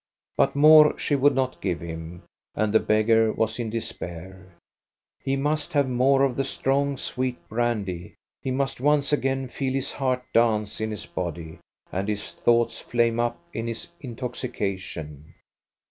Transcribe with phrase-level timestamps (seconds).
[0.35, 2.23] But more she would not give him,
[2.55, 4.55] and the beggar was in despair.
[5.23, 8.15] He must have more of the strong, sweet brandy.
[8.41, 11.59] He must once again feel his heart dance in his body
[11.91, 13.67] and his thoughts flame up in
[13.99, 15.35] in toxication.